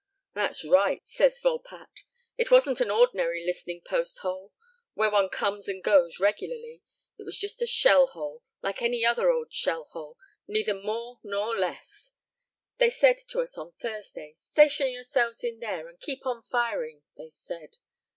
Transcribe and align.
"That's 0.33 0.65
right," 0.65 1.05
says 1.05 1.39
Volpatte. 1.41 2.05
"It 2.35 2.49
wasn't 2.49 2.81
an 2.81 2.89
ordinary 2.89 3.45
listening 3.45 3.81
post 3.81 4.17
hole, 4.23 4.51
where 4.95 5.11
one 5.11 5.29
comes 5.29 5.67
and 5.67 5.83
goes 5.83 6.19
regularly. 6.19 6.81
It 7.19 7.23
was 7.23 7.37
just 7.37 7.61
a 7.61 7.67
shell 7.67 8.07
hole, 8.07 8.41
like 8.63 8.81
any 8.81 9.05
other 9.05 9.29
old 9.29 9.53
shell 9.53 9.83
hole, 9.91 10.17
neither 10.47 10.73
more 10.73 11.19
nor 11.21 11.55
less. 11.55 12.13
They 12.79 12.89
said 12.89 13.17
to 13.29 13.41
us 13.41 13.59
on 13.59 13.73
Thursday, 13.73 14.33
'Station 14.35 14.89
yourselves 14.91 15.43
in 15.43 15.59
there 15.59 15.87
and 15.87 15.99
keep 15.99 16.25
on 16.25 16.41
firing,' 16.41 17.03
they 17.15 17.29
said. 17.29 17.77